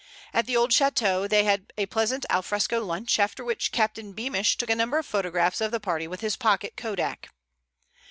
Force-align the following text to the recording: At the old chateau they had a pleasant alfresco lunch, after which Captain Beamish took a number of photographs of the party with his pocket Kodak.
At 0.33 0.47
the 0.47 0.57
old 0.57 0.73
chateau 0.73 1.27
they 1.27 1.43
had 1.43 1.71
a 1.77 1.85
pleasant 1.85 2.25
alfresco 2.27 2.83
lunch, 2.83 3.19
after 3.19 3.43
which 3.45 3.71
Captain 3.71 4.13
Beamish 4.13 4.57
took 4.57 4.71
a 4.71 4.75
number 4.75 4.97
of 4.97 5.05
photographs 5.05 5.61
of 5.61 5.69
the 5.69 5.79
party 5.79 6.07
with 6.07 6.21
his 6.21 6.35
pocket 6.35 6.75
Kodak. 6.75 7.29